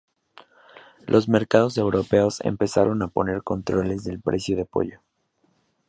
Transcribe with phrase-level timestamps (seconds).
[1.05, 4.99] Los mercados europeos empezaron a poner controles de precio del pollo.